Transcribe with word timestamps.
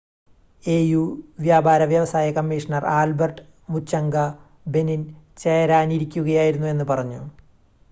AU 0.63 1.01
വ്യാപാര 1.41 1.81
വ്യവസായ 1.91 2.31
commissioner 2.37 2.85
Albert 2.93 3.43
Muchanga 3.69 4.15
Benin 4.71 5.03
ചേരാനിരിക്കുകയായിരുന്നു 5.39 6.69
എന്ന് 6.73 6.87
പറഞ്ഞു 6.91 7.21